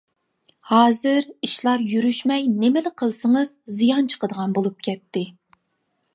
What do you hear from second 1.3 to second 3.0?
ئىشلار يۈرۈشمەي نېمىلا